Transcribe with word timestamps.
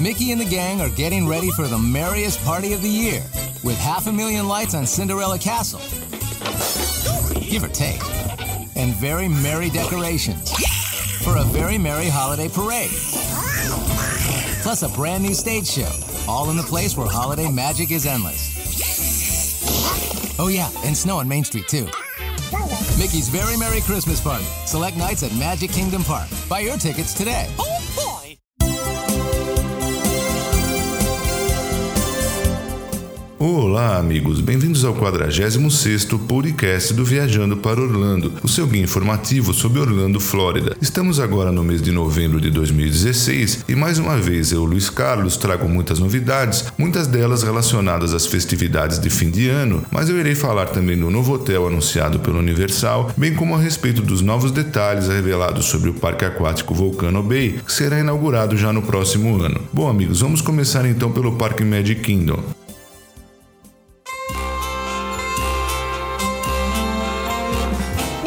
Mickey 0.00 0.30
and 0.30 0.40
the 0.40 0.44
gang 0.44 0.80
are 0.80 0.88
getting 0.90 1.26
ready 1.26 1.50
for 1.50 1.66
the 1.66 1.76
merriest 1.76 2.44
party 2.44 2.72
of 2.72 2.82
the 2.82 2.88
year 2.88 3.20
with 3.64 3.76
half 3.78 4.06
a 4.06 4.12
million 4.12 4.46
lights 4.46 4.72
on 4.72 4.86
Cinderella 4.86 5.38
Castle. 5.38 5.80
Give 7.40 7.64
or 7.64 7.68
take. 7.68 8.00
And 8.76 8.94
very 8.94 9.26
merry 9.26 9.70
decorations 9.70 10.52
for 11.24 11.36
a 11.38 11.42
very 11.44 11.78
merry 11.78 12.08
holiday 12.08 12.48
parade. 12.48 12.90
Plus 14.62 14.84
a 14.84 14.88
brand 14.90 15.24
new 15.24 15.34
stage 15.34 15.66
show, 15.66 15.90
all 16.28 16.50
in 16.50 16.56
the 16.56 16.62
place 16.62 16.96
where 16.96 17.08
holiday 17.08 17.50
magic 17.50 17.90
is 17.90 18.06
endless. 18.06 18.54
Oh, 20.38 20.46
yeah, 20.46 20.70
and 20.84 20.96
snow 20.96 21.18
on 21.18 21.26
Main 21.26 21.42
Street, 21.42 21.66
too. 21.66 21.86
Mickey's 22.98 23.28
Very 23.28 23.56
Merry 23.56 23.80
Christmas 23.80 24.20
Party. 24.20 24.44
Select 24.64 24.96
nights 24.96 25.24
at 25.24 25.34
Magic 25.34 25.72
Kingdom 25.72 26.04
Park. 26.04 26.28
Buy 26.48 26.60
your 26.60 26.76
tickets 26.76 27.14
today. 27.14 27.48
Olá, 33.40 33.98
amigos, 33.98 34.40
bem-vindos 34.40 34.84
ao 34.84 34.92
46º 34.96 36.18
podcast 36.26 36.92
do 36.92 37.04
Viajando 37.04 37.56
para 37.56 37.80
Orlando, 37.80 38.32
o 38.42 38.48
seu 38.48 38.66
guia 38.66 38.82
informativo 38.82 39.54
sobre 39.54 39.78
Orlando, 39.78 40.18
Flórida. 40.18 40.76
Estamos 40.82 41.20
agora 41.20 41.52
no 41.52 41.62
mês 41.62 41.80
de 41.80 41.92
novembro 41.92 42.40
de 42.40 42.50
2016 42.50 43.64
e 43.68 43.76
mais 43.76 44.00
uma 44.00 44.16
vez 44.16 44.50
eu, 44.50 44.64
Luiz 44.64 44.90
Carlos, 44.90 45.36
trago 45.36 45.68
muitas 45.68 46.00
novidades, 46.00 46.64
muitas 46.76 47.06
delas 47.06 47.44
relacionadas 47.44 48.12
às 48.12 48.26
festividades 48.26 48.98
de 48.98 49.08
fim 49.08 49.30
de 49.30 49.48
ano, 49.48 49.84
mas 49.88 50.08
eu 50.08 50.18
irei 50.18 50.34
falar 50.34 50.66
também 50.66 50.98
do 50.98 51.08
novo 51.08 51.34
hotel 51.34 51.68
anunciado 51.68 52.18
pelo 52.18 52.40
Universal, 52.40 53.12
bem 53.16 53.32
como 53.36 53.54
a 53.54 53.60
respeito 53.60 54.02
dos 54.02 54.20
novos 54.20 54.50
detalhes 54.50 55.06
revelados 55.06 55.66
sobre 55.66 55.90
o 55.90 55.94
Parque 55.94 56.24
Aquático 56.24 56.74
Volcano 56.74 57.22
Bay, 57.22 57.60
que 57.64 57.72
será 57.72 58.00
inaugurado 58.00 58.56
já 58.56 58.72
no 58.72 58.82
próximo 58.82 59.40
ano. 59.40 59.60
Bom, 59.72 59.88
amigos, 59.88 60.22
vamos 60.22 60.40
começar 60.40 60.84
então 60.86 61.12
pelo 61.12 61.36
Parque 61.36 61.62
Magic 61.62 62.00
Kingdom. 62.00 62.42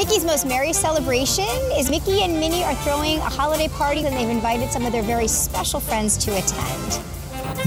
Mickey's 0.02 0.25
most 0.25 0.47
merry 0.47 0.73
celebration 0.73 1.45
is 1.77 1.91
Mickey 1.91 2.23
and 2.23 2.39
Minnie 2.39 2.63
are 2.63 2.73
throwing 2.77 3.19
a 3.19 3.30
holiday 3.30 3.67
party 3.67 4.03
and 4.03 4.17
they've 4.17 4.30
invited 4.30 4.71
some 4.71 4.83
of 4.83 4.91
their 4.91 5.03
very 5.03 5.27
special 5.27 5.80
friends 5.80 6.17
to 6.17 6.35
attend. 6.35 7.10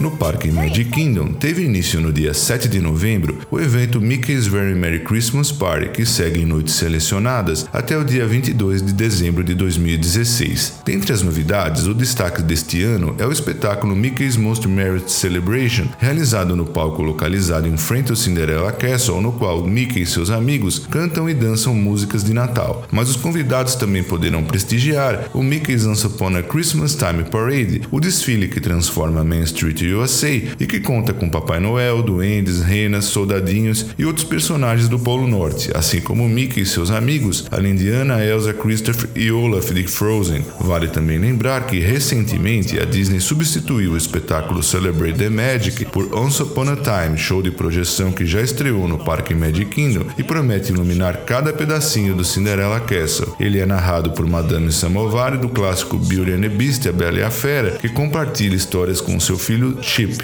No 0.05 0.11
Parque 0.11 0.51
Magic 0.51 0.91
Kingdom, 0.91 1.33
teve 1.33 1.65
início 1.65 1.99
no 1.99 2.13
dia 2.13 2.35
7 2.35 2.69
de 2.69 2.79
novembro 2.79 3.39
o 3.51 3.59
evento 3.59 4.03
Mickey's 4.03 4.47
Very 4.47 4.75
Merry 4.75 5.01
Christmas 5.01 5.51
Party, 5.51 5.89
que 5.89 6.05
segue 6.05 6.43
em 6.43 6.45
noites 6.45 6.75
selecionadas 6.75 7.67
até 7.73 7.97
o 7.97 8.05
dia 8.05 8.27
22 8.27 8.83
de 8.83 8.93
dezembro 8.93 9.43
de 9.43 9.55
2016. 9.55 10.81
Dentre 10.85 11.15
as 11.15 11.23
novidades, 11.23 11.87
o 11.87 11.95
destaque 11.95 12.43
deste 12.43 12.83
ano 12.83 13.17
é 13.19 13.27
o 13.27 13.33
espetáculo 13.33 13.97
Mickey's 13.97 14.37
Most 14.37 14.69
Merry 14.69 15.03
Celebration, 15.07 15.87
realizado 15.99 16.55
no 16.55 16.67
palco 16.67 17.01
localizado 17.01 17.67
em 17.67 17.79
frente 17.79 18.11
ao 18.11 18.17
Cinderella 18.17 18.73
Castle, 18.73 19.23
no 19.23 19.33
qual 19.33 19.67
Mickey 19.67 20.03
e 20.03 20.07
seus 20.07 20.29
amigos 20.29 20.81
cantam 20.81 21.31
e 21.31 21.33
dançam 21.33 21.75
músicas 21.75 22.23
de 22.23 22.35
Natal. 22.35 22.87
Mas 22.93 23.09
os 23.09 23.17
convidados 23.17 23.75
também 23.75 24.03
poderão 24.03 24.45
prestigiar 24.45 25.31
o 25.33 25.43
Mickey's 25.43 25.87
Once 25.87 26.07
Upon 26.07 26.37
a 26.37 26.43
Christmas 26.43 26.95
Time 26.95 27.25
Parade, 27.25 27.81
o 27.91 27.99
desfile 27.99 28.49
que 28.49 28.61
transforma 28.61 29.25
Main 29.25 29.45
Street 29.45 29.94
USA 29.95 30.29
e 30.29 30.67
que 30.67 30.81
conta 30.81 31.13
com 31.13 31.29
Papai 31.29 31.61
Noel, 31.61 32.03
duendes, 32.03 32.61
renas, 32.61 33.07
soldadinhos 33.07 33.87
e 33.99 34.05
outros 34.05 34.25
personagens 34.25 34.89
do 34.89 34.99
Polo 34.99 35.27
Norte, 35.27 35.71
assim 35.75 36.01
como 36.01 36.29
Mickey 36.29 36.63
e 36.63 36.67
seus 36.67 36.91
amigos, 36.91 37.47
além 37.51 37.75
de 37.75 37.91
Anna, 37.91 38.25
Elsa, 38.25 38.53
Christopher 38.53 39.11
e 39.15 39.31
Olaf 39.31 39.71
de 39.71 39.87
Frozen. 39.87 40.45
Vale 40.61 40.89
também 40.89 41.19
lembrar 41.19 41.67
que 41.67 41.79
recentemente 41.79 42.79
a 42.79 42.85
Disney 42.85 43.21
substituiu 43.21 43.93
o 43.93 43.97
espetáculo 43.97 44.63
Celebrate 44.63 45.19
the 45.19 45.29
Magic 45.29 45.85
por 45.87 46.15
Once 46.15 46.43
Upon 46.43 46.71
a 46.71 46.77
Time, 46.77 47.17
show 47.17 47.43
de 47.43 47.51
projeção 47.51 48.13
que 48.13 48.27
já 48.27 48.41
estreou 48.41 48.89
no 48.89 48.99
Parque 48.99 49.35
Magic 49.35 49.67
Kingdom 49.67 50.05
e 50.19 50.23
promete 50.23 50.73
iluminar 50.73 51.25
cada 51.25 51.53
pedacinho 51.53 52.15
do 52.15 52.25
Cinderella 52.25 52.81
Castle. 52.81 53.35
Ele 53.39 53.59
é 53.59 53.67
narrado 53.67 54.11
por 54.13 54.27
Madame 54.27 54.73
Samovar 54.73 55.39
do 55.39 55.49
clássico 55.49 55.99
Beauty 55.99 56.33
and 56.33 56.41
the 56.41 56.49
Beast, 56.49 56.87
a 56.89 56.93
Bela 56.93 57.19
e 57.19 57.23
a 57.23 57.31
Fera, 57.31 57.73
que 57.73 57.89
compartilha 57.89 58.55
histórias 58.55 59.01
com 59.01 59.19
seu 59.21 59.39
filho 59.39 59.79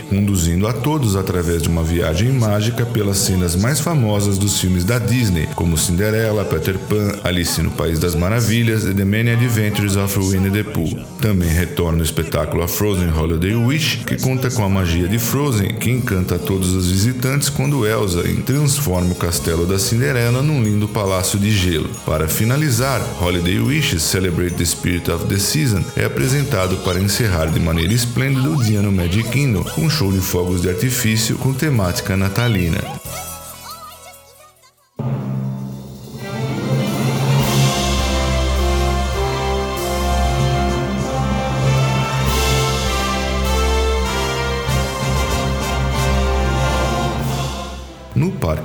Conduzindo 0.09 0.67
a 0.67 0.73
todos 0.73 1.17
através 1.17 1.63
de 1.63 1.69
uma 1.69 1.85
viagem 1.85 2.33
mágica 2.33 2.87
pelas 2.87 3.19
cenas 3.19 3.55
mais 3.55 3.79
famosas 3.79 4.39
dos 4.39 4.59
filmes 4.59 4.85
da 4.85 4.99
Disney, 4.99 5.49
como 5.55 5.77
Cinderela, 5.77 6.45
Peter 6.45 6.79
Pan, 6.79 7.13
Alice 7.23 7.61
no 7.63 7.71
País 7.71 7.99
das 7.99 8.15
Maravilhas 8.15 8.85
e 8.85 8.95
The 8.95 9.05
Many 9.05 9.31
Adventures 9.31 9.97
of 9.97 10.19
Winnie 10.19 10.51
the 10.51 10.63
Pooh. 10.63 11.05
Também 11.21 11.49
retorna 11.49 12.01
o 12.01 12.03
espetáculo 12.05 12.63
A 12.63 12.69
Frozen 12.69 13.13
Holiday 13.13 13.55
Wish, 13.55 13.99
que 14.07 14.17
conta 14.17 14.51
com 14.51 14.65
a 14.65 14.69
magia 14.69 15.07
de 15.07 15.19
Frozen, 15.19 15.75
que 15.75 15.91
encanta 15.91 16.39
todos 16.39 16.73
os 16.73 16.91
visitantes 16.91 17.49
quando 17.49 17.87
Elsa 17.87 18.23
transforma 18.45 19.13
o 19.13 19.15
castelo 19.15 19.67
da 19.67 19.79
Cinderela 19.79 20.43
num 20.43 20.63
lindo 20.63 20.89
palácio 20.89 21.39
de 21.39 21.51
gelo. 21.51 21.91
Para 22.07 22.27
finalizar, 22.27 23.01
Holiday 23.21 23.61
Wishes 23.61 24.03
Celebrate 24.03 24.57
the 24.57 24.65
Spirit 24.65 25.11
of 25.11 25.27
the 25.27 25.39
Season 25.39 25.85
é 25.97 26.05
apresentado 26.05 26.77
para 26.79 26.99
encerrar 26.99 27.47
de 27.47 27.61
maneira 27.61 27.93
esplêndida 27.93 28.49
o 28.49 28.63
dia 28.63 28.81
no 28.81 28.91
Magic 28.91 29.40
Com 29.65 29.87
um 29.87 29.91
show 29.91 30.13
de 30.13 30.21
fogos 30.21 30.61
de 30.61 30.69
artifício 30.69 31.39
com 31.39 31.55
temática 31.55 32.15
natalina. 32.15 32.79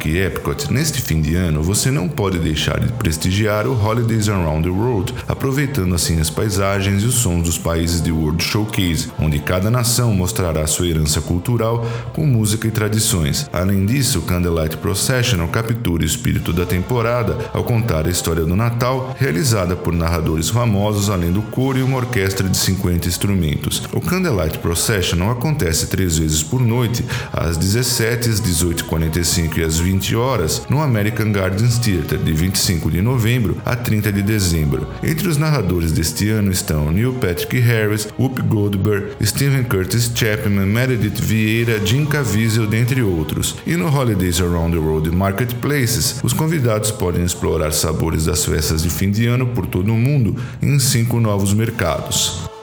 Parque 0.05 0.17
Epcot, 0.19 0.71
neste 0.71 1.01
fim 1.01 1.19
de 1.19 1.35
ano, 1.35 1.63
você 1.63 1.89
não 1.89 2.07
pode 2.07 2.38
deixar 2.38 2.79
de 2.79 2.91
prestigiar 2.93 3.66
o 3.66 3.73
Holidays 3.73 4.29
Around 4.29 4.63
the 4.63 4.69
World, 4.69 5.16
aproveitando 5.27 5.95
assim 5.95 6.19
as 6.19 6.29
paisagens 6.29 7.01
e 7.01 7.07
os 7.07 7.16
sons 7.16 7.43
dos 7.43 7.57
países 7.57 8.01
de 8.01 8.11
World 8.11 8.44
Showcase, 8.44 9.11
onde 9.17 9.39
cada 9.39 9.71
nação 9.71 10.13
mostrará 10.13 10.67
sua 10.67 10.88
herança 10.88 11.21
cultural 11.21 11.83
com 12.13 12.23
música 12.23 12.67
e 12.67 12.71
tradições. 12.71 13.49
Além 13.51 13.83
disso, 13.83 14.19
o 14.19 14.21
Candlelight 14.21 14.77
Processional 14.77 15.47
captura 15.47 16.03
o 16.03 16.05
espírito 16.05 16.53
da 16.53 16.67
temporada 16.67 17.49
ao 17.51 17.63
contar 17.63 18.05
a 18.05 18.11
história 18.11 18.45
do 18.45 18.55
Natal, 18.55 19.15
realizada 19.17 19.75
por 19.75 19.91
narradores 19.91 20.49
famosos, 20.49 21.09
além 21.09 21.31
do 21.31 21.41
coro 21.41 21.79
e 21.79 21.81
uma 21.81 21.97
orquestra 21.97 22.47
de 22.47 22.57
50 22.57 23.07
instrumentos. 23.07 23.81
O 23.91 23.99
Candlelight 23.99 24.59
Processional 24.59 25.31
acontece 25.31 25.88
três 25.88 26.19
vezes 26.19 26.44
por 26.44 26.61
noite, 26.61 27.03
às 27.33 27.57
17, 27.57 28.29
às 28.29 28.39
18h45 28.41 29.57
e 29.57 29.63
às 29.63 29.79
20 29.79 29.94
horas 30.16 30.63
no 30.69 30.81
American 30.81 31.31
Gardens 31.31 31.78
Theatre, 31.78 32.17
de 32.17 32.33
25 32.33 32.91
de 32.91 33.01
novembro 33.01 33.57
a 33.66 33.75
30 33.75 34.11
de 34.11 34.22
dezembro. 34.22 34.88
Entre 35.03 35.28
os 35.28 35.38
narradores 35.38 35.91
deste 35.91 36.29
ano 36.29 36.51
estão 36.51 36.91
Neil 36.91 37.13
Patrick 37.13 37.59
Harris, 37.59 38.07
Whoopi 38.19 38.41
Goldberg, 38.41 39.11
Stephen 39.23 39.63
Curtis 39.63 40.11
Chapman, 40.13 40.66
Meredith 40.66 41.22
Vieira, 41.22 41.79
Jim 41.85 42.06
Caviezel, 42.06 42.67
dentre 42.67 43.01
outros. 43.01 43.56
E 43.66 43.75
no 43.75 43.88
Holidays 43.88 44.41
Around 44.41 44.73
the 44.73 44.79
World 44.79 45.11
Marketplaces, 45.11 46.19
os 46.23 46.33
convidados 46.33 46.91
podem 46.91 47.23
explorar 47.23 47.72
sabores 47.72 48.25
das 48.25 48.45
festas 48.45 48.83
de 48.83 48.89
fim 48.89 49.12
de 49.12 49.27
ano 49.27 49.47
por 49.47 49.66
todo 49.66 49.91
o 49.91 49.97
mundo 49.97 50.35
em 50.62 50.79
cinco 50.79 51.19
novos 51.19 51.53
mercados. 51.53 52.54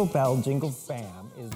Jingle 0.00 0.06
Bell 0.06 0.40
Jingle 0.42 0.74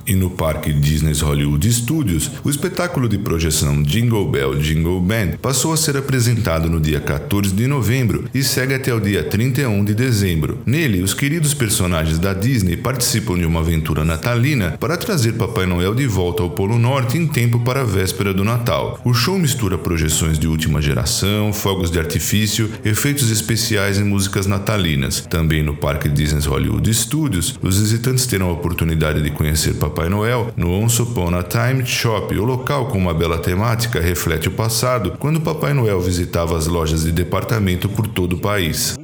E 0.06 0.14
no 0.14 0.30
Parque 0.30 0.72
Disney's 0.72 1.20
Hollywood 1.20 1.72
Studios, 1.72 2.30
o 2.42 2.50
espetáculo 2.50 3.08
de 3.08 3.16
projeção 3.16 3.82
Jingle 3.82 4.30
Bell 4.30 4.56
Jingle 4.56 5.00
Band 5.00 5.38
passou 5.40 5.72
a 5.72 5.76
ser 5.76 5.96
apresentado 5.96 6.68
no 6.68 6.80
dia 6.80 7.00
14 7.00 7.54
de 7.54 7.66
novembro 7.66 8.28
e 8.34 8.42
segue 8.42 8.74
até 8.74 8.92
o 8.92 9.00
dia 9.00 9.24
31 9.24 9.84
de 9.84 9.94
dezembro. 9.94 10.58
Nele, 10.66 11.02
os 11.02 11.14
queridos 11.14 11.54
personagens 11.54 12.18
da 12.18 12.34
Disney 12.34 12.76
participam 12.76 13.38
de 13.38 13.46
uma 13.46 13.60
aventura 13.60 14.04
natalina 14.04 14.76
para 14.78 14.96
trazer 14.96 15.32
Papai 15.34 15.64
Noel 15.64 15.94
de 15.94 16.06
volta 16.06 16.42
ao 16.42 16.50
Polo 16.50 16.78
Norte 16.78 17.16
em 17.16 17.26
tempo 17.26 17.60
para 17.60 17.80
a 17.80 17.84
véspera 17.84 18.34
do 18.34 18.44
Natal. 18.44 19.00
O 19.04 19.14
show 19.14 19.38
mistura 19.38 19.78
projeções 19.78 20.38
de 20.38 20.46
última 20.46 20.82
geração, 20.82 21.52
fogos 21.52 21.90
de 21.90 21.98
artifício, 21.98 22.70
efeitos 22.84 23.30
especiais 23.30 23.98
e 23.98 24.04
músicas 24.04 24.46
natalinas. 24.46 25.20
Também 25.20 25.62
no 25.62 25.76
Parque 25.76 26.08
Disney's 26.08 26.46
Hollywood 26.46 26.92
Studios, 26.92 27.58
os 27.62 27.80
visitantes 27.80 28.33
terão 28.34 28.48
a 28.48 28.52
oportunidade 28.52 29.22
de 29.22 29.30
conhecer 29.30 29.74
Papai 29.74 30.08
Noel 30.08 30.52
no 30.56 30.68
Once 30.72 31.00
Upon 31.00 31.36
a 31.36 31.42
Time 31.44 31.86
Shop. 31.86 32.36
O 32.36 32.44
local, 32.44 32.88
com 32.88 32.98
uma 32.98 33.14
bela 33.14 33.38
temática, 33.38 34.00
reflete 34.00 34.48
o 34.48 34.50
passado, 34.50 35.14
quando 35.20 35.40
Papai 35.40 35.72
Noel 35.72 36.00
visitava 36.00 36.56
as 36.56 36.66
lojas 36.66 37.04
de 37.04 37.12
departamento 37.12 37.88
por 37.88 38.08
todo 38.08 38.32
o 38.32 38.40
país. 38.40 38.96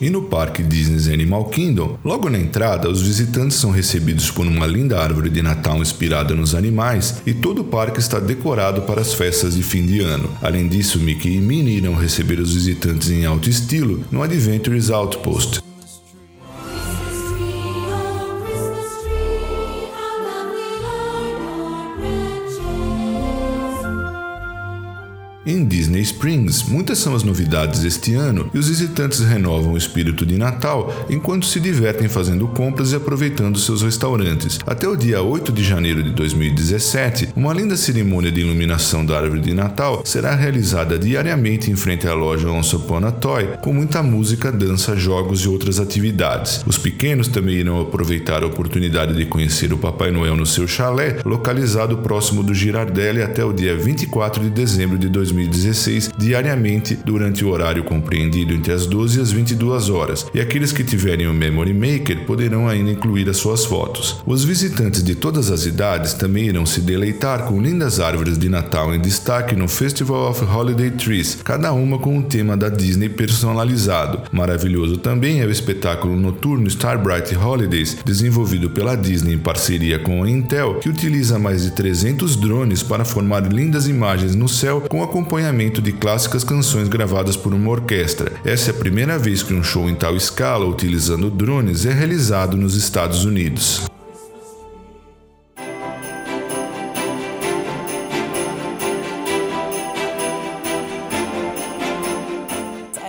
E 0.00 0.08
no 0.08 0.22
Parque 0.22 0.62
Disney's 0.62 1.08
Animal 1.08 1.44
Kingdom, 1.46 1.98
logo 2.04 2.30
na 2.30 2.38
entrada, 2.38 2.88
os 2.88 3.02
visitantes 3.02 3.58
são 3.58 3.70
recebidos 3.70 4.30
por 4.30 4.46
uma 4.46 4.66
linda 4.66 4.98
árvore 4.98 5.28
de 5.28 5.42
Natal 5.42 5.76
inspirada 5.82 6.34
nos 6.34 6.54
animais 6.54 7.20
e 7.26 7.34
todo 7.34 7.60
o 7.60 7.64
parque 7.64 8.00
está 8.00 8.18
decorado 8.18 8.82
para 8.82 9.00
as 9.00 9.12
festas 9.12 9.54
de 9.54 9.62
fim 9.62 9.84
de 9.84 10.00
ano. 10.00 10.30
Além 10.40 10.68
disso, 10.68 10.98
Mickey 10.98 11.36
e 11.36 11.40
Minnie 11.40 11.76
irão 11.76 11.94
receber 11.94 12.40
os 12.40 12.54
visitantes 12.54 13.10
em 13.10 13.26
alto 13.26 13.50
estilo 13.50 14.04
no 14.10 14.22
Adventures 14.22 14.90
Outpost. 14.90 15.69
Em 25.50 25.64
Disney 25.64 26.02
Springs, 26.02 26.62
muitas 26.62 26.98
são 26.98 27.12
as 27.12 27.24
novidades 27.24 27.82
este 27.82 28.14
ano 28.14 28.48
e 28.54 28.58
os 28.60 28.68
visitantes 28.68 29.18
renovam 29.18 29.72
o 29.72 29.76
espírito 29.76 30.24
de 30.24 30.38
Natal 30.38 30.94
enquanto 31.10 31.44
se 31.44 31.58
divertem 31.58 32.08
fazendo 32.08 32.46
compras 32.46 32.92
e 32.92 32.94
aproveitando 32.94 33.58
seus 33.58 33.82
restaurantes. 33.82 34.60
Até 34.64 34.86
o 34.86 34.94
dia 34.94 35.20
8 35.20 35.50
de 35.50 35.64
janeiro 35.64 36.04
de 36.04 36.10
2017, 36.10 37.30
uma 37.34 37.52
linda 37.52 37.76
cerimônia 37.76 38.30
de 38.30 38.42
iluminação 38.42 39.04
da 39.04 39.18
árvore 39.18 39.40
de 39.40 39.52
Natal 39.52 40.02
será 40.04 40.36
realizada 40.36 40.96
diariamente 40.96 41.68
em 41.68 41.74
frente 41.74 42.06
à 42.06 42.14
loja 42.14 42.48
Once 42.48 42.76
Upon 42.76 43.04
a 43.04 43.10
Toy, 43.10 43.48
com 43.60 43.72
muita 43.72 44.04
música, 44.04 44.52
dança, 44.52 44.94
jogos 44.94 45.40
e 45.40 45.48
outras 45.48 45.80
atividades. 45.80 46.62
Os 46.64 46.78
pequenos 46.78 47.26
também 47.26 47.56
irão 47.56 47.80
aproveitar 47.80 48.44
a 48.44 48.46
oportunidade 48.46 49.16
de 49.16 49.26
conhecer 49.26 49.72
o 49.72 49.78
Papai 49.78 50.12
Noel 50.12 50.36
no 50.36 50.46
seu 50.46 50.68
chalé, 50.68 51.18
localizado 51.24 51.98
próximo 51.98 52.40
do 52.44 52.54
Girardelli 52.54 53.20
até 53.20 53.44
o 53.44 53.52
dia 53.52 53.76
24 53.76 54.44
de 54.44 54.50
dezembro 54.50 54.96
de 54.96 55.08
2017. 55.08 55.39
2016 55.46 56.10
diariamente 56.16 56.98
durante 57.04 57.44
o 57.44 57.50
horário 57.50 57.84
compreendido 57.84 58.52
entre 58.52 58.72
as 58.72 58.86
12 58.86 59.18
e 59.18 59.22
as 59.22 59.32
22 59.32 59.90
horas, 59.90 60.26
e 60.34 60.40
aqueles 60.40 60.72
que 60.72 60.84
tiverem 60.84 61.26
o 61.26 61.34
Memory 61.34 61.74
Maker 61.74 62.24
poderão 62.26 62.68
ainda 62.68 62.90
incluir 62.90 63.28
as 63.28 63.36
suas 63.36 63.64
fotos. 63.64 64.20
Os 64.26 64.44
visitantes 64.44 65.02
de 65.02 65.14
todas 65.14 65.50
as 65.50 65.66
idades 65.66 66.14
também 66.14 66.46
irão 66.46 66.66
se 66.66 66.80
deleitar 66.80 67.44
com 67.44 67.60
lindas 67.60 68.00
árvores 68.00 68.38
de 68.38 68.48
Natal 68.48 68.94
em 68.94 69.00
destaque 69.00 69.56
no 69.56 69.68
Festival 69.68 70.30
of 70.30 70.44
Holiday 70.44 70.90
Trees, 70.90 71.38
cada 71.42 71.72
uma 71.72 71.98
com 71.98 72.16
um 72.16 72.22
tema 72.22 72.56
da 72.56 72.68
Disney 72.68 73.08
personalizado. 73.08 74.22
Maravilhoso 74.32 74.96
também 74.98 75.40
é 75.40 75.46
o 75.46 75.50
espetáculo 75.50 76.16
noturno 76.16 76.68
Starbright 76.68 77.34
Holidays, 77.34 77.98
desenvolvido 78.04 78.70
pela 78.70 78.96
Disney 78.96 79.34
em 79.34 79.38
parceria 79.38 79.98
com 79.98 80.22
a 80.22 80.30
Intel, 80.30 80.76
que 80.80 80.88
utiliza 80.88 81.38
mais 81.38 81.62
de 81.62 81.70
300 81.70 82.36
drones 82.36 82.82
para 82.82 83.04
formar 83.04 83.40
lindas 83.52 83.86
imagens 83.86 84.34
no 84.34 84.48
céu 84.48 84.82
com 84.88 85.02
acompanhamento 85.02 85.29
acompanhamento 85.30 85.80
de 85.80 85.92
clássicas 85.92 86.42
canções 86.42 86.88
gravadas 86.88 87.36
por 87.36 87.54
uma 87.54 87.70
orquestra. 87.70 88.32
Essa 88.44 88.70
é 88.70 88.74
a 88.74 88.76
primeira 88.76 89.16
vez 89.16 89.44
que 89.44 89.54
um 89.54 89.62
show 89.62 89.88
em 89.88 89.94
tal 89.94 90.16
escala, 90.16 90.66
utilizando 90.66 91.30
drones, 91.30 91.86
é 91.86 91.92
realizado 91.92 92.56
nos 92.56 92.74
Estados 92.74 93.24
Unidos. 93.24 93.88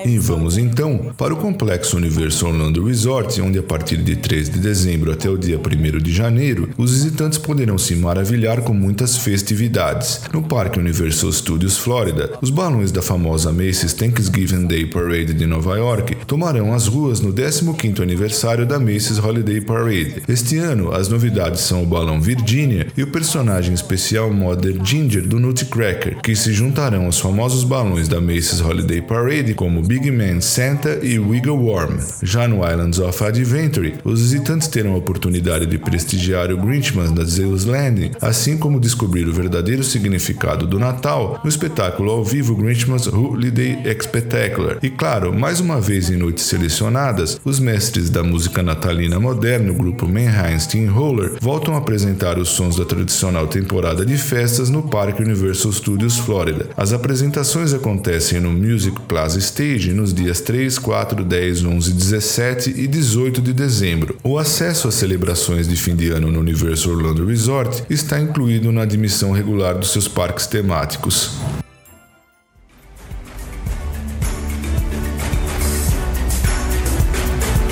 E 0.05 0.17
vamos 0.17 0.57
então 0.57 1.13
para 1.17 1.33
o 1.33 1.37
Complexo 1.37 1.97
Universal 1.97 2.49
Orlando 2.49 2.85
Resort, 2.85 3.39
onde 3.41 3.59
a 3.59 3.63
partir 3.63 3.97
de 3.97 4.15
3 4.15 4.49
de 4.49 4.59
dezembro 4.59 5.11
até 5.11 5.29
o 5.29 5.37
dia 5.37 5.59
1 5.59 5.99
de 5.99 6.11
janeiro, 6.11 6.69
os 6.77 6.93
visitantes 6.93 7.37
poderão 7.37 7.77
se 7.77 7.95
maravilhar 7.95 8.61
com 8.61 8.73
muitas 8.73 9.17
festividades. 9.17 10.21
No 10.33 10.41
Parque 10.41 10.79
Universal 10.79 11.31
Studios 11.31 11.77
Florida, 11.77 12.31
os 12.41 12.49
balões 12.49 12.91
da 12.91 13.01
famosa 13.01 13.51
Macy's 13.51 13.93
Thanksgiving 13.93 14.65
Day 14.65 14.85
Parade 14.85 15.33
de 15.33 15.45
Nova 15.45 15.77
York 15.77 16.15
tomarão 16.25 16.73
as 16.73 16.87
ruas 16.87 17.19
no 17.19 17.31
15º 17.31 18.01
aniversário 18.01 18.65
da 18.65 18.79
Macy's 18.79 19.19
Holiday 19.19 19.61
Parade. 19.61 20.23
Este 20.27 20.57
ano, 20.57 20.91
as 20.91 21.09
novidades 21.09 21.61
são 21.61 21.83
o 21.83 21.87
balão 21.87 22.21
Virginia 22.21 22.87
e 22.97 23.03
o 23.03 23.07
personagem 23.07 23.73
especial 23.73 24.33
Mother 24.33 24.77
Ginger 24.83 25.27
do 25.27 25.39
Nutcracker, 25.39 26.21
que 26.21 26.35
se 26.35 26.53
juntarão 26.53 27.05
aos 27.05 27.19
famosos 27.19 27.63
balões 27.63 28.07
da 28.07 28.19
Macy's 28.19 28.61
Holiday 28.61 29.01
Parade 29.01 29.53
como 29.53 29.90
Big 29.91 30.09
Man 30.09 30.39
Santa 30.39 30.99
e 31.03 31.19
Wiggle 31.19 31.57
Worm. 31.57 31.97
Já 32.23 32.47
no 32.47 32.65
Islands 32.65 32.97
of 32.97 33.21
Adventure, 33.21 33.95
os 34.05 34.21
visitantes 34.21 34.69
terão 34.69 34.93
a 34.93 34.97
oportunidade 34.97 35.65
de 35.65 35.77
prestigiar 35.77 36.49
o 36.49 36.55
Grinchmas 36.55 37.11
da 37.11 37.25
Zeus 37.25 37.65
Landing, 37.65 38.11
assim 38.21 38.57
como 38.57 38.79
descobrir 38.79 39.27
o 39.27 39.33
verdadeiro 39.33 39.83
significado 39.83 40.65
do 40.65 40.79
Natal 40.79 41.41
no 41.43 41.49
espetáculo 41.49 42.09
ao 42.09 42.23
vivo 42.23 42.55
Grinchmas 42.55 43.05
Holiday 43.05 43.79
Spectacular. 44.01 44.77
E 44.81 44.89
claro, 44.89 45.37
mais 45.37 45.59
uma 45.59 45.81
vez 45.81 46.09
em 46.09 46.15
noites 46.15 46.45
selecionadas, 46.45 47.41
os 47.43 47.59
mestres 47.59 48.09
da 48.09 48.23
música 48.23 48.63
natalina 48.63 49.19
moderna, 49.19 49.73
o 49.73 49.75
grupo 49.75 50.07
Mannheim 50.07 50.57
Steamroller, 50.57 51.33
voltam 51.41 51.75
a 51.75 51.79
apresentar 51.79 52.39
os 52.39 52.47
sons 52.47 52.77
da 52.77 52.85
tradicional 52.85 53.45
temporada 53.45 54.05
de 54.05 54.17
festas 54.17 54.69
no 54.69 54.83
Parque 54.83 55.21
Universal 55.21 55.73
Studios 55.73 56.17
Florida. 56.17 56.69
As 56.77 56.93
apresentações 56.93 57.73
acontecem 57.73 58.39
no 58.39 58.53
Music 58.53 58.97
Plaza 59.01 59.37
Stage 59.37 59.80
nos 59.89 60.13
dias 60.13 60.41
3, 60.41 60.77
4, 60.77 61.23
10, 61.23 61.65
11, 61.65 61.93
17 61.93 62.69
e 62.69 62.87
18 62.87 63.41
de 63.41 63.53
dezembro. 63.53 64.17
O 64.23 64.37
acesso 64.37 64.87
às 64.87 64.95
celebrações 64.95 65.67
de 65.67 65.75
fim 65.75 65.95
de 65.95 66.09
ano 66.09 66.31
no 66.31 66.39
Universal 66.39 66.93
Orlando 66.93 67.25
Resort 67.25 67.83
está 67.89 68.19
incluído 68.19 68.71
na 68.71 68.83
admissão 68.83 69.31
regular 69.31 69.77
dos 69.77 69.91
seus 69.91 70.07
parques 70.07 70.45
temáticos. 70.45 71.31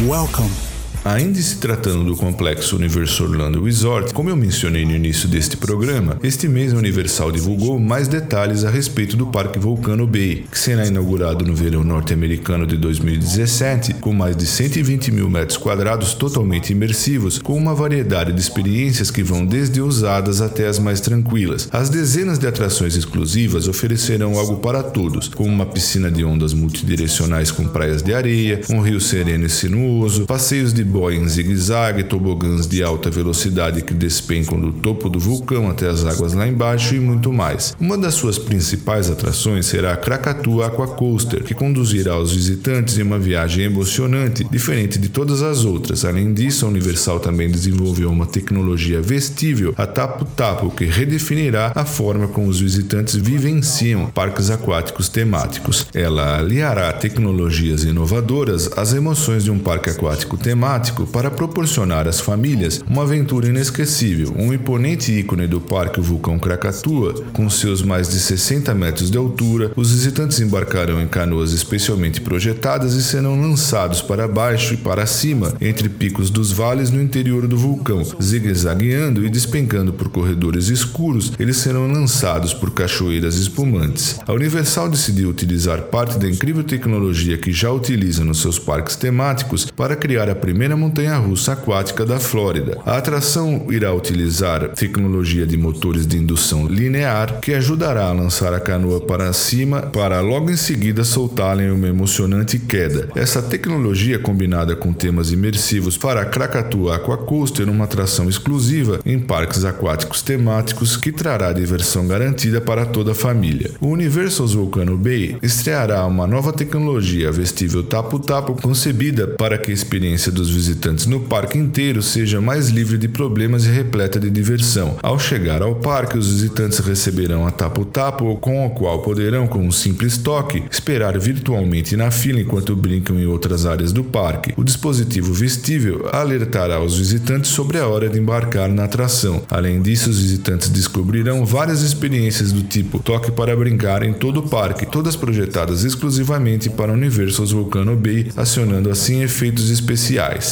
Welcome 0.08 0.69
Ainda 1.06 1.42
se 1.42 1.58
tratando 1.58 2.04
do 2.04 2.16
complexo 2.16 2.76
Universal 2.76 3.28
Orlando 3.28 3.64
Resort, 3.64 4.14
como 4.14 4.30
eu 4.30 4.36
mencionei 4.36 4.86
no 4.86 4.92
início 4.92 5.30
deste 5.30 5.56
programa, 5.56 6.20
este 6.22 6.46
mês 6.48 6.74
a 6.74 6.78
Universal 6.78 7.32
divulgou 7.32 7.80
mais 7.80 8.10
detalhes 8.10 8.66
a 8.66 8.70
respeito 8.70 9.16
do 9.16 9.28
Parque 9.28 9.58
Volcano 9.58 10.06
Bay, 10.06 10.46
que 10.52 10.60
será 10.60 10.86
inaugurado 10.86 11.46
no 11.46 11.56
verão 11.56 11.86
norte-americano 11.86 12.68
de 12.68 12.76
2017, 12.76 13.94
com 13.96 14.12
mais 14.12 14.36
de 14.36 14.46
120 14.46 15.12
mil 15.12 15.30
metros 15.30 15.58
quadrados 15.58 16.14
totalmente 16.14 16.74
imersivos, 16.74 17.40
com 17.40 17.56
uma 17.56 17.74
variedade 17.74 18.34
de 18.34 18.42
experiências 18.42 19.10
que 19.10 19.24
vão 19.24 19.46
desde 19.46 19.82
ousadas 19.82 20.42
até 20.42 20.68
as 20.68 20.80
mais 20.80 21.00
tranquilas. 21.00 21.70
As 21.72 21.90
dezenas 21.90 22.38
de 22.38 22.46
atrações 22.46 22.98
exclusivas 22.98 23.70
oferecerão 23.70 24.38
algo 24.38 24.58
para 24.58 24.84
todos, 24.84 25.30
como 25.30 25.50
uma 25.50 25.66
piscina 25.66 26.12
de 26.12 26.26
ondas 26.26 26.54
multidirecionais 26.54 27.52
com 27.52 27.66
praias 27.66 28.04
de 28.04 28.14
areia, 28.14 28.60
um 28.70 28.82
rio 28.82 29.00
sereno 29.00 29.46
e 29.46 29.50
sinuoso, 29.50 30.26
passeios 30.26 30.74
de 30.74 30.90
boia 31.00 31.16
em 31.16 31.30
zigue-zague, 31.30 32.04
tobogãs 32.04 32.68
de 32.68 32.84
alta 32.84 33.10
velocidade 33.10 33.82
que 33.82 33.94
despencam 33.94 34.60
do 34.60 34.74
topo 34.74 35.10
do 35.10 35.18
vulcão 35.18 35.70
até 35.70 35.88
as 35.88 36.04
águas 36.04 36.34
lá 36.34 36.46
embaixo 36.46 36.94
e 36.94 37.00
muito 37.00 37.32
mais. 37.32 37.74
Uma 37.80 37.98
das 37.98 38.16
suas 38.16 38.38
principais 38.38 39.10
atrações 39.10 39.66
será 39.66 39.94
a 39.94 39.96
Krakatoa 39.98 40.68
Aqua 40.68 40.88
Coaster, 40.88 41.42
que 41.42 41.54
conduzirá 41.54 42.20
os 42.20 42.34
visitantes 42.34 42.98
em 42.98 43.04
uma 43.04 43.18
viagem 43.18 43.64
emocionante, 43.64 44.44
diferente 44.44 45.00
de 45.00 45.08
todas 45.08 45.42
as 45.42 45.64
outras. 45.64 46.04
Além 46.04 46.34
disso, 46.34 46.66
a 46.66 46.70
Universal 46.70 47.22
também 47.22 47.50
desenvolveu 47.50 48.12
uma 48.12 48.26
tecnologia 48.26 49.02
vestível, 49.02 49.74
a 49.78 49.88
Tapu 49.88 50.26
Tapu, 50.26 50.70
que 50.70 50.84
redefinirá 50.84 51.72
a 51.74 51.86
forma 51.86 52.28
como 52.28 52.50
os 52.50 52.60
visitantes 52.60 53.16
vivenciam 53.16 54.08
parques 54.08 54.50
aquáticos 54.50 55.08
temáticos. 55.08 55.88
Ela 55.94 56.40
aliará 56.40 56.92
tecnologias 56.92 57.86
inovadoras 57.86 58.70
às 58.76 58.92
emoções 58.94 59.46
de 59.46 59.52
um 59.52 59.60
parque 59.60 59.90
aquático 59.90 60.36
temático 60.36 60.79
para 61.12 61.30
proporcionar 61.30 62.08
às 62.08 62.20
famílias 62.20 62.82
uma 62.90 63.04
aventura 63.04 63.48
inesquecível. 63.48 64.34
Um 64.38 64.54
imponente 64.54 65.12
ícone 65.12 65.48
do 65.48 65.60
Parque 65.60 66.00
o 66.00 66.04
Vulcão 66.04 66.40
Krakatoa, 66.40 67.14
com 67.34 67.50
seus 67.50 67.82
mais 67.82 68.10
de 68.10 68.20
60 68.20 68.74
metros 68.74 69.12
de 69.12 69.18
altura, 69.18 69.72
os 69.76 69.92
visitantes 69.92 70.40
embarcarão 70.40 71.02
em 71.02 71.08
canoas 71.08 71.52
especialmente 71.52 72.22
projetadas 72.22 72.94
e 72.94 73.04
serão 73.04 73.40
lançados 73.40 74.02
para 74.02 74.28
baixo 74.28 74.74
e 74.74 74.78
para 74.78 75.06
cima, 75.06 75.54
entre 75.60 75.90
picos 75.90 76.30
dos 76.30 76.52
vales 76.52 76.90
no 76.90 77.02
interior 77.02 77.48
do 77.48 77.58
vulcão. 77.58 78.04
Zigue-zagueando 78.22 79.26
e 79.26 79.30
despencando 79.30 79.92
por 79.94 80.10
corredores 80.10 80.70
escuros, 80.70 81.34
eles 81.40 81.58
serão 81.58 81.88
lançados 81.92 82.54
por 82.54 82.72
cachoeiras 82.72 83.36
espumantes. 83.36 84.20
A 84.26 84.34
Universal 84.34 84.90
decidiu 84.90 85.30
utilizar 85.30 85.84
parte 85.84 86.18
da 86.18 86.30
incrível 86.30 86.64
tecnologia 86.64 87.38
que 87.38 87.52
já 87.52 87.72
utiliza 87.72 88.24
nos 88.24 88.42
seus 88.42 88.58
parques 88.60 88.96
temáticos 88.96 89.66
para 89.66 89.96
criar 89.96 90.30
a 90.30 90.36
primeira 90.36 90.69
primeira 90.70 90.78
montanha-russa 90.78 91.54
aquática 91.54 92.06
da 92.06 92.20
Flórida. 92.20 92.78
A 92.86 92.98
atração 92.98 93.66
irá 93.70 93.94
utilizar 93.94 94.70
tecnologia 94.70 95.46
de 95.46 95.58
motores 95.58 96.06
de 96.06 96.18
indução 96.18 96.68
linear 96.68 97.40
que 97.40 97.54
ajudará 97.54 98.06
a 98.06 98.14
lançar 98.14 98.54
a 98.54 98.60
canoa 98.60 99.02
para 99.02 99.32
cima 99.34 99.82
para 99.82 100.20
logo 100.22 100.52
em 100.52 100.58
seguida 100.58 101.04
soltá-la 101.04 101.64
em 101.64 101.72
uma 101.72 101.88
emocionante 101.88 102.60
queda. 102.60 103.10
Essa 103.16 103.42
tecnologia 103.42 104.20
combinada 104.20 104.76
com 104.76 104.94
temas 104.94 105.32
imersivos 105.32 105.98
para 105.98 106.26
Krakatoa 106.26 106.98
Aquacoaster, 106.98 107.70
uma 107.70 107.86
atração 107.86 108.30
exclusiva 108.30 109.00
em 109.06 109.20
parques 109.20 109.66
aquáticos 109.66 110.22
temáticos 110.22 110.96
que 110.96 111.12
trará 111.12 111.52
diversão 111.52 112.08
garantida 112.08 112.62
para 112.62 112.86
toda 112.86 113.14
a 113.14 113.16
família. 113.16 113.72
O 113.80 113.88
Universal's 113.88 114.54
Volcano 114.54 114.98
Bay 114.98 115.38
estreará 115.42 116.06
uma 116.06 116.28
nova 116.28 116.54
tecnologia 116.54 117.32
vestível 117.32 117.84
tapo-tapo 117.84 118.54
concebida 118.62 119.28
para 119.28 119.58
que 119.58 119.72
a 119.72 119.74
experiência 119.74 120.32
dos 120.32 120.50
visitantes 120.60 121.06
no 121.06 121.22
parque 121.22 121.58
inteiro 121.58 122.02
seja 122.02 122.42
mais 122.42 122.68
livre 122.68 122.98
de 122.98 123.08
problemas 123.08 123.66
e 123.66 123.70
repleta 123.70 124.20
de 124.20 124.30
diversão. 124.30 124.98
Ao 125.02 125.18
chegar 125.18 125.62
ao 125.62 125.76
parque, 125.76 126.18
os 126.18 126.32
visitantes 126.32 126.80
receberão 126.80 127.48
a 127.48 127.52
tapo-tapo 127.52 128.36
com 128.38 128.66
o 128.66 128.72
qual 128.72 129.02
poderão, 129.02 129.48
com 129.48 129.60
um 129.60 129.72
simples 129.72 130.18
toque, 130.18 130.64
esperar 130.70 131.18
virtualmente 131.18 131.96
na 131.96 132.12
fila 132.12 132.42
enquanto 132.42 132.76
brincam 132.76 133.18
em 133.20 133.26
outras 133.26 133.66
áreas 133.66 133.94
do 133.94 134.04
parque. 134.04 134.54
O 134.58 134.64
dispositivo 134.64 135.34
vestível 135.34 136.10
alertará 136.12 136.82
os 136.82 136.98
visitantes 136.98 137.52
sobre 137.52 137.78
a 137.78 137.88
hora 137.88 138.10
de 138.10 138.20
embarcar 138.20 138.70
na 138.70 138.84
atração. 138.84 139.44
Além 139.50 139.82
disso, 139.82 140.10
os 140.10 140.20
visitantes 140.20 140.70
descobrirão 140.70 141.46
várias 141.46 141.82
experiências 141.82 142.52
do 142.52 142.64
tipo 142.64 143.00
toque 143.00 143.32
para 143.32 143.56
brincar 143.56 144.04
em 144.04 144.14
todo 144.14 144.42
o 144.42 144.50
parque, 144.50 144.86
todas 144.86 145.16
projetadas 145.16 145.84
exclusivamente 145.84 146.70
para 146.70 146.92
Universal's 146.92 147.52
Volcano 147.52 147.96
Bay, 147.96 148.28
acionando 148.36 148.90
assim 148.90 149.22
efeitos 149.22 149.70
especiais. 149.70 150.49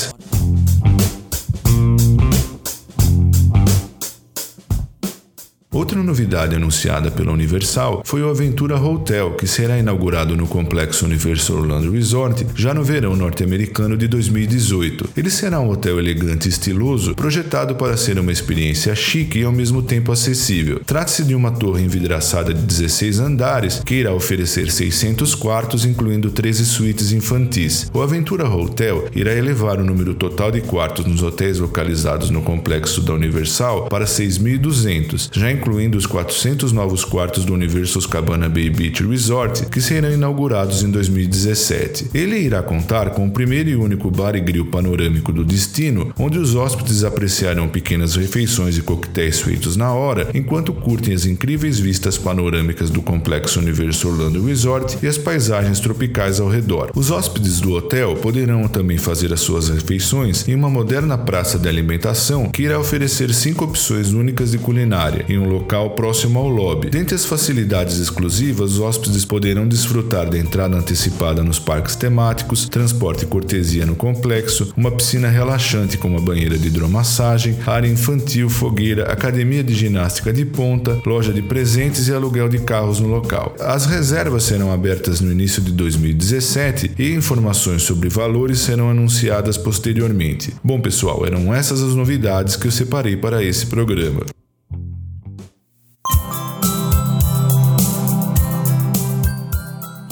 Outra 5.77 6.01
novidade 6.01 6.55
anunciada 6.55 7.11
pela 7.11 7.31
Universal 7.31 8.01
foi 8.03 8.23
o 8.23 8.29
Aventura 8.31 8.81
Hotel, 8.81 9.35
que 9.35 9.45
será 9.45 9.77
inaugurado 9.77 10.35
no 10.35 10.47
complexo 10.47 11.05
Universal 11.05 11.57
Orlando 11.57 11.91
Resort 11.91 12.47
já 12.55 12.73
no 12.73 12.83
verão 12.83 13.15
norte-americano 13.15 13.95
de 13.95 14.07
2018. 14.07 15.07
Ele 15.15 15.29
será 15.29 15.59
um 15.59 15.69
hotel 15.69 15.99
elegante 15.99 16.47
e 16.47 16.49
estiloso, 16.49 17.13
projetado 17.13 17.75
para 17.75 17.95
ser 17.95 18.17
uma 18.17 18.31
experiência 18.31 18.95
chique 18.95 19.37
e 19.37 19.43
ao 19.43 19.51
mesmo 19.51 19.83
tempo 19.83 20.11
acessível. 20.11 20.81
Trata-se 20.83 21.23
de 21.23 21.35
uma 21.35 21.51
torre 21.51 21.83
envidraçada 21.83 22.55
de 22.55 22.63
16 22.63 23.19
andares 23.19 23.79
que 23.85 23.93
irá 23.93 24.11
oferecer 24.11 24.71
600 24.71 25.35
quartos, 25.35 25.85
incluindo 25.85 26.31
13 26.31 26.65
suítes 26.65 27.11
infantis. 27.11 27.87
O 27.93 28.01
Aventura 28.01 28.49
Hotel 28.49 29.07
irá 29.13 29.31
elevar 29.31 29.79
o 29.79 29.85
número 29.85 30.15
total 30.15 30.51
de 30.51 30.61
quartos 30.61 31.05
nos 31.05 31.21
hotéis 31.21 31.59
localizados 31.59 32.31
no 32.31 32.41
complexo 32.41 32.99
da 32.99 33.13
Universal 33.13 33.85
para 33.85 34.05
6.200, 34.05 35.29
já 35.31 35.51
incluindo 35.51 35.66
os 35.97 36.05
400 36.05 36.71
novos 36.71 37.03
quartos 37.03 37.43
do 37.43 37.53
Universal's 37.53 38.05
Cabana 38.05 38.47
Bay 38.47 38.69
Beach 38.69 39.03
Resort, 39.03 39.65
que 39.65 39.81
serão 39.81 40.11
inaugurados 40.11 40.81
em 40.81 40.89
2017. 40.89 42.11
Ele 42.13 42.37
irá 42.37 42.63
contar 42.63 43.09
com 43.09 43.27
o 43.27 43.31
primeiro 43.31 43.69
e 43.69 43.75
único 43.75 44.09
bar 44.09 44.35
e 44.35 44.39
grill 44.39 44.67
panorâmico 44.67 45.33
do 45.33 45.43
destino, 45.43 46.13
onde 46.17 46.39
os 46.39 46.55
hóspedes 46.55 47.03
apreciarão 47.03 47.67
pequenas 47.67 48.15
refeições 48.15 48.77
e 48.77 48.81
coquetéis 48.81 49.41
feitos 49.41 49.75
na 49.75 49.91
hora, 49.91 50.29
enquanto 50.33 50.71
curtem 50.71 51.13
as 51.13 51.25
incríveis 51.25 51.79
vistas 51.79 52.17
panorâmicas 52.17 52.89
do 52.89 53.01
complexo 53.01 53.59
Universal 53.59 54.11
Orlando 54.11 54.45
Resort 54.45 54.97
e 55.03 55.07
as 55.07 55.17
paisagens 55.17 55.81
tropicais 55.81 56.39
ao 56.39 56.47
redor. 56.47 56.91
Os 56.95 57.11
hóspedes 57.11 57.59
do 57.59 57.73
hotel 57.73 58.15
poderão 58.15 58.67
também 58.69 58.97
fazer 58.97 59.33
as 59.33 59.41
suas 59.41 59.67
refeições 59.67 60.47
em 60.47 60.55
uma 60.55 60.69
moderna 60.69 61.17
praça 61.17 61.59
de 61.59 61.67
alimentação 61.67 62.49
que 62.49 62.63
irá 62.63 62.79
oferecer 62.79 63.33
cinco 63.33 63.65
opções 63.65 64.13
únicas 64.13 64.51
de 64.51 64.57
culinária, 64.57 65.25
em 65.27 65.37
um 65.37 65.56
local 65.57 65.91
próximo 65.91 66.39
ao 66.39 66.47
lobby. 66.47 66.89
Dentre 66.89 67.15
as 67.15 67.25
facilidades 67.25 67.97
exclusivas, 67.97 68.73
os 68.73 68.79
hóspedes 68.79 69.25
poderão 69.25 69.67
desfrutar 69.67 70.29
da 70.29 70.37
entrada 70.37 70.77
antecipada 70.77 71.43
nos 71.43 71.59
parques 71.59 71.95
temáticos, 71.95 72.69
transporte 72.69 73.23
e 73.23 73.27
cortesia 73.27 73.85
no 73.85 73.95
complexo, 73.95 74.71
uma 74.77 74.91
piscina 74.91 75.27
relaxante 75.27 75.97
com 75.97 76.07
uma 76.07 76.21
banheira 76.21 76.57
de 76.57 76.67
hidromassagem, 76.67 77.57
área 77.65 77.87
infantil, 77.87 78.49
fogueira, 78.49 79.11
academia 79.11 79.63
de 79.63 79.73
ginástica 79.73 80.31
de 80.31 80.45
ponta, 80.45 81.01
loja 81.05 81.33
de 81.33 81.41
presentes 81.41 82.07
e 82.07 82.13
aluguel 82.13 82.47
de 82.47 82.59
carros 82.59 82.99
no 82.99 83.07
local. 83.07 83.55
As 83.59 83.85
reservas 83.85 84.43
serão 84.43 84.71
abertas 84.71 85.21
no 85.21 85.31
início 85.31 85.61
de 85.61 85.71
2017 85.71 86.91
e 86.97 87.13
informações 87.13 87.81
sobre 87.81 88.09
valores 88.09 88.59
serão 88.59 88.89
anunciadas 88.89 89.57
posteriormente. 89.57 90.53
Bom, 90.63 90.79
pessoal, 90.79 91.25
eram 91.25 91.53
essas 91.53 91.81
as 91.81 91.95
novidades 91.95 92.55
que 92.55 92.67
eu 92.67 92.71
separei 92.71 93.17
para 93.17 93.43
esse 93.43 93.65
programa. 93.65 94.25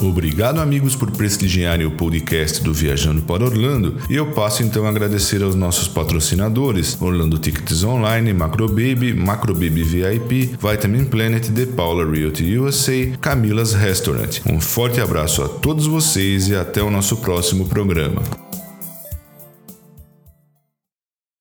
Obrigado, 0.01 0.59
amigos, 0.59 0.95
por 0.95 1.09
prestigiarem 1.11 1.85
o 1.85 1.91
podcast 1.91 2.61
do 2.63 2.73
Viajando 2.73 3.21
para 3.21 3.45
Orlando. 3.45 3.95
E 4.09 4.15
eu 4.15 4.31
passo 4.31 4.63
então 4.63 4.85
a 4.85 4.89
agradecer 4.89 5.41
aos 5.41 5.55
nossos 5.55 5.87
patrocinadores: 5.87 7.01
Orlando 7.01 7.37
Tickets 7.37 7.83
Online, 7.83 8.33
Macrobaby, 8.33 9.13
Macrobaby 9.13 9.83
VIP, 9.83 10.57
Vitamin 10.59 11.05
Planet, 11.05 11.49
The 11.49 11.65
Paula 11.67 12.05
Realty 12.05 12.57
USA, 12.57 13.17
Camilas 13.21 13.73
Restaurant. 13.73 14.41
Um 14.45 14.59
forte 14.59 14.99
abraço 14.99 15.43
a 15.43 15.47
todos 15.47 15.87
vocês 15.87 16.49
e 16.49 16.55
até 16.55 16.81
o 16.81 16.91
nosso 16.91 17.17
próximo 17.17 17.65
programa. 17.67 18.44